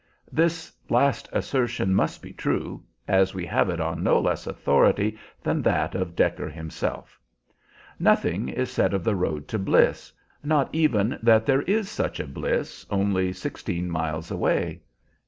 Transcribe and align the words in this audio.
This 0.31 0.73
last 0.89 1.29
assertion 1.31 1.93
must 1.93 2.23
be 2.23 2.33
true, 2.33 2.83
as 3.07 3.35
we 3.35 3.45
have 3.45 3.69
it 3.69 3.79
on 3.79 4.01
no 4.01 4.19
less 4.19 4.47
authority 4.47 5.15
than 5.43 5.61
that 5.61 5.93
of 5.93 6.15
Decker 6.15 6.49
himself. 6.49 7.19
Nothing 7.99 8.49
is 8.49 8.71
said 8.71 8.95
of 8.95 9.03
the 9.03 9.15
road 9.15 9.47
to 9.49 9.59
Bliss, 9.59 10.11
not 10.43 10.71
even 10.73 11.19
that 11.21 11.45
there 11.45 11.61
is 11.61 11.87
such 11.87 12.19
a 12.19 12.25
Bliss 12.25 12.83
only 12.89 13.31
sixteen 13.31 13.91
miles 13.91 14.31
away. 14.31 14.81